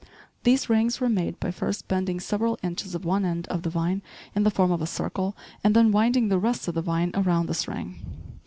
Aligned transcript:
These 0.41 0.67
rings 0.67 0.99
were 0.99 1.09
made 1.09 1.39
by 1.39 1.51
first 1.51 1.87
bending 1.87 2.19
several 2.19 2.57
inches 2.63 2.95
of 2.95 3.05
one 3.05 3.23
end 3.23 3.45
of 3.49 3.61
the 3.61 3.69
vine 3.69 4.01
in 4.33 4.41
the 4.41 4.49
form 4.49 4.71
of 4.71 4.81
a 4.81 4.87
circle, 4.87 5.37
and 5.63 5.75
then 5.75 5.91
winding 5.91 6.27
the 6.27 6.39
rest 6.39 6.67
of 6.67 6.73
the 6.73 6.81
vine 6.81 7.11
around 7.13 7.45
this 7.47 7.67
ring. 7.67 7.99